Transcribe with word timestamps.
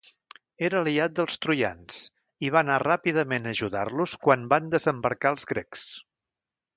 Era 0.67 0.79
aliat 0.83 1.11
dels 1.17 1.35
troians, 1.45 1.99
i 2.47 2.51
va 2.57 2.63
anar 2.65 2.79
ràpidament 2.85 3.45
a 3.49 3.53
ajudar-los 3.59 4.19
quan 4.27 4.47
van 4.55 4.71
desembarcar 4.77 5.37
els 5.37 5.47
grecs. 5.55 5.85